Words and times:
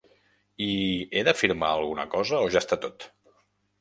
I 0.67 0.69
he 1.19 1.23
de 1.29 1.35
firmar 1.41 1.71
alguna 1.75 2.07
cosa 2.17 2.43
o 2.47 2.51
ja 2.57 2.63
està 2.67 2.81
tot? 2.87 3.07